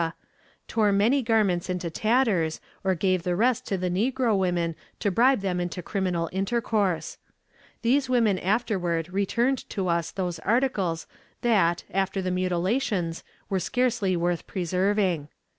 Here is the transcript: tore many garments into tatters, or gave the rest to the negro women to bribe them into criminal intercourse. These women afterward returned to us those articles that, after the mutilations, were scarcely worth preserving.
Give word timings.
tore 0.67 0.91
many 0.91 1.21
garments 1.21 1.69
into 1.69 1.87
tatters, 1.91 2.59
or 2.83 2.95
gave 2.95 3.21
the 3.21 3.35
rest 3.35 3.67
to 3.67 3.77
the 3.77 3.87
negro 3.87 4.35
women 4.35 4.75
to 4.99 5.11
bribe 5.11 5.41
them 5.41 5.59
into 5.59 5.83
criminal 5.83 6.27
intercourse. 6.31 7.19
These 7.83 8.09
women 8.09 8.39
afterward 8.39 9.13
returned 9.13 9.69
to 9.69 9.89
us 9.89 10.09
those 10.09 10.39
articles 10.39 11.05
that, 11.41 11.83
after 11.91 12.19
the 12.19 12.31
mutilations, 12.31 13.23
were 13.47 13.59
scarcely 13.59 14.17
worth 14.17 14.47
preserving. 14.47 15.27